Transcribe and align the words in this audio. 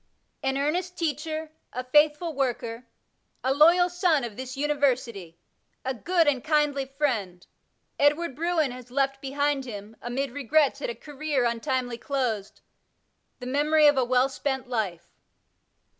An 0.41 0.57
earnest 0.57 0.97
teacher, 0.97 1.51
a 1.71 1.83
faithful 1.83 2.33
worker, 2.33 2.87
a 3.43 3.53
loyal 3.53 3.87
son 3.87 4.23
of 4.23 4.35
this 4.35 4.57
University, 4.57 5.37
a 5.85 5.93
good 5.93 6.27
and 6.27 6.43
kindly 6.43 6.85
friend, 6.85 7.45
Edward 7.99 8.35
Bruen 8.35 8.71
has 8.71 8.89
left 8.89 9.21
behind 9.21 9.65
him, 9.65 9.95
amid 10.01 10.31
regrets 10.31 10.81
at 10.81 10.89
a 10.89 10.95
career 10.95 11.45
untimely 11.45 11.99
closed, 11.99 12.61
the 13.37 13.45
memory 13.45 13.85
of 13.85 13.95
a 13.95 14.03
well 14.03 14.27
spent 14.27 14.67
life. 14.67 15.05